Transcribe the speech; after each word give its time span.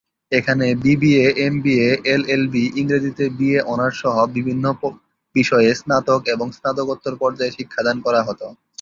এখানে 0.31 0.65
BBA, 0.83 1.25
MBA, 1.45 1.89
LLB, 2.13 2.63
ইংরেজিতে 2.75 3.25
BA 3.37 3.59
honours 3.65 3.97
সহ 4.01 4.15
বিভিন্ন 4.35 4.65
বিষয়ে 5.35 5.69
স্নাতক 5.79 6.21
এবং 6.27 6.47
স্নাতকোত্তর 6.57 7.13
পর্যায়ে 7.21 7.55
শিক্ষা 7.57 7.81
দান 7.85 7.97
করা 8.05 8.21
হত। 8.27 8.41